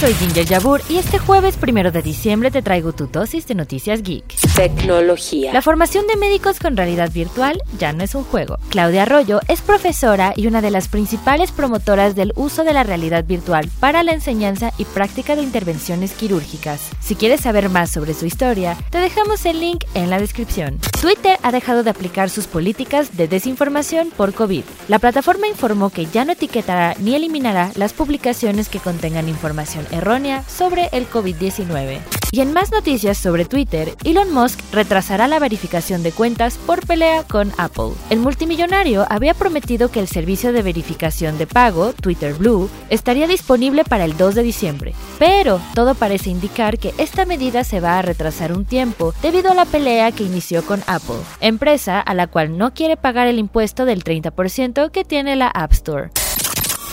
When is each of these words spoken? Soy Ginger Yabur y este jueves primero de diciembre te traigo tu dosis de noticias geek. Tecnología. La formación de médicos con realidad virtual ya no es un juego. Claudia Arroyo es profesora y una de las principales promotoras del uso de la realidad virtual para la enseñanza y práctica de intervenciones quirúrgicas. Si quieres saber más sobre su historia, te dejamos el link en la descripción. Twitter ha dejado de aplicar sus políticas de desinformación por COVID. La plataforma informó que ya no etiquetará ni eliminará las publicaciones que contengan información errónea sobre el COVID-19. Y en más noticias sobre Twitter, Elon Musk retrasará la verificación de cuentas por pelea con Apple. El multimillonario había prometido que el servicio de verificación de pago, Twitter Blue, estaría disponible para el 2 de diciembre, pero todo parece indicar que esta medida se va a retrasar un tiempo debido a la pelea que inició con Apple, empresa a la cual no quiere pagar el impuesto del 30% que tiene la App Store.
Soy 0.00 0.12
Ginger 0.12 0.44
Yabur 0.44 0.82
y 0.90 0.98
este 0.98 1.18
jueves 1.18 1.56
primero 1.56 1.90
de 1.90 2.02
diciembre 2.02 2.50
te 2.50 2.60
traigo 2.60 2.92
tu 2.92 3.06
dosis 3.06 3.46
de 3.46 3.54
noticias 3.54 4.02
geek. 4.02 4.26
Tecnología. 4.54 5.54
La 5.54 5.62
formación 5.62 6.06
de 6.06 6.16
médicos 6.16 6.58
con 6.58 6.76
realidad 6.76 7.10
virtual 7.10 7.62
ya 7.78 7.94
no 7.94 8.04
es 8.04 8.14
un 8.14 8.22
juego. 8.24 8.58
Claudia 8.68 9.04
Arroyo 9.04 9.40
es 9.48 9.62
profesora 9.62 10.34
y 10.36 10.48
una 10.48 10.60
de 10.60 10.70
las 10.70 10.88
principales 10.88 11.50
promotoras 11.50 12.14
del 12.14 12.34
uso 12.36 12.62
de 12.62 12.74
la 12.74 12.82
realidad 12.82 13.24
virtual 13.24 13.70
para 13.80 14.02
la 14.02 14.12
enseñanza 14.12 14.70
y 14.76 14.84
práctica 14.84 15.34
de 15.34 15.42
intervenciones 15.42 16.12
quirúrgicas. 16.12 16.90
Si 17.00 17.14
quieres 17.14 17.40
saber 17.40 17.70
más 17.70 17.90
sobre 17.90 18.12
su 18.12 18.26
historia, 18.26 18.76
te 18.90 18.98
dejamos 18.98 19.46
el 19.46 19.60
link 19.60 19.84
en 19.94 20.10
la 20.10 20.18
descripción. 20.18 20.78
Twitter 21.00 21.38
ha 21.42 21.52
dejado 21.52 21.82
de 21.82 21.90
aplicar 21.90 22.30
sus 22.30 22.46
políticas 22.46 23.16
de 23.16 23.28
desinformación 23.28 24.10
por 24.16 24.32
COVID. 24.32 24.64
La 24.88 24.98
plataforma 24.98 25.46
informó 25.46 25.90
que 25.90 26.06
ya 26.06 26.24
no 26.24 26.32
etiquetará 26.32 26.94
ni 26.98 27.14
eliminará 27.14 27.70
las 27.74 27.92
publicaciones 27.92 28.68
que 28.68 28.80
contengan 28.80 29.28
información 29.28 29.86
errónea 29.90 30.42
sobre 30.48 30.88
el 30.92 31.08
COVID-19. 31.08 32.15
Y 32.32 32.40
en 32.40 32.52
más 32.52 32.72
noticias 32.72 33.16
sobre 33.18 33.44
Twitter, 33.44 33.94
Elon 34.04 34.32
Musk 34.32 34.60
retrasará 34.72 35.28
la 35.28 35.38
verificación 35.38 36.02
de 36.02 36.12
cuentas 36.12 36.58
por 36.58 36.86
pelea 36.86 37.22
con 37.22 37.52
Apple. 37.56 37.92
El 38.10 38.18
multimillonario 38.18 39.06
había 39.08 39.32
prometido 39.34 39.90
que 39.90 40.00
el 40.00 40.08
servicio 40.08 40.52
de 40.52 40.62
verificación 40.62 41.38
de 41.38 41.46
pago, 41.46 41.92
Twitter 41.92 42.34
Blue, 42.34 42.68
estaría 42.90 43.26
disponible 43.26 43.84
para 43.84 44.04
el 44.04 44.16
2 44.16 44.34
de 44.34 44.42
diciembre, 44.42 44.94
pero 45.18 45.60
todo 45.74 45.94
parece 45.94 46.30
indicar 46.30 46.78
que 46.78 46.94
esta 46.98 47.24
medida 47.24 47.64
se 47.64 47.80
va 47.80 47.98
a 47.98 48.02
retrasar 48.02 48.52
un 48.52 48.64
tiempo 48.64 49.14
debido 49.22 49.52
a 49.52 49.54
la 49.54 49.64
pelea 49.64 50.12
que 50.12 50.24
inició 50.24 50.64
con 50.64 50.82
Apple, 50.86 51.16
empresa 51.40 52.00
a 52.00 52.14
la 52.14 52.26
cual 52.26 52.58
no 52.58 52.74
quiere 52.74 52.96
pagar 52.96 53.28
el 53.28 53.38
impuesto 53.38 53.84
del 53.84 54.04
30% 54.04 54.90
que 54.90 55.04
tiene 55.04 55.36
la 55.36 55.48
App 55.48 55.72
Store. 55.72 56.10